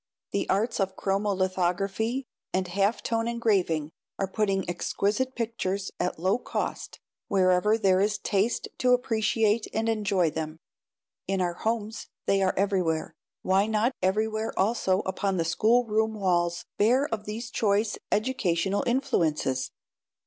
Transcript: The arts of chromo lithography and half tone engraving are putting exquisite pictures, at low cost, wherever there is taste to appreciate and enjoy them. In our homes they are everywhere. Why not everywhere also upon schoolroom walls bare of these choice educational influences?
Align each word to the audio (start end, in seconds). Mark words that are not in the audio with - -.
The 0.31 0.49
arts 0.49 0.79
of 0.79 0.95
chromo 0.95 1.31
lithography 1.35 2.25
and 2.51 2.67
half 2.69 3.03
tone 3.03 3.27
engraving 3.27 3.91
are 4.17 4.27
putting 4.27 4.67
exquisite 4.67 5.35
pictures, 5.35 5.91
at 5.99 6.17
low 6.17 6.39
cost, 6.39 6.99
wherever 7.27 7.77
there 7.77 8.01
is 8.01 8.17
taste 8.17 8.67
to 8.79 8.93
appreciate 8.93 9.67
and 9.75 9.87
enjoy 9.87 10.31
them. 10.31 10.57
In 11.27 11.39
our 11.39 11.53
homes 11.53 12.07
they 12.25 12.41
are 12.41 12.55
everywhere. 12.57 13.13
Why 13.43 13.67
not 13.67 13.93
everywhere 14.01 14.57
also 14.57 15.01
upon 15.01 15.37
schoolroom 15.45 16.15
walls 16.15 16.65
bare 16.79 17.07
of 17.13 17.25
these 17.25 17.51
choice 17.51 17.99
educational 18.11 18.83
influences? 18.87 19.69